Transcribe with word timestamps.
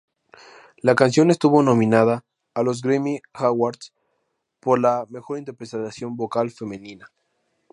La 0.77 0.95
canción 0.95 1.29
estuvo 1.29 1.61
nominada 1.61 2.25
a 2.55 2.63
los 2.63 2.81
Grammy 2.81 3.21
Awards 3.33 3.93
por 4.59 4.79
la 4.79 5.05
mejor 5.09 5.37
interpretación 5.37 6.15
vocal 6.15 6.49
femenina. 6.49 7.11